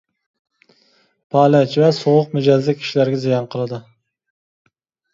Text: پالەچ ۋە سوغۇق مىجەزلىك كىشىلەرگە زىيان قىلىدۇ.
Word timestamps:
پالەچ 1.35 1.77
ۋە 1.85 1.91
سوغۇق 1.99 2.35
مىجەزلىك 2.39 2.83
كىشىلەرگە 2.83 3.23
زىيان 3.29 3.55
قىلىدۇ. 3.55 3.85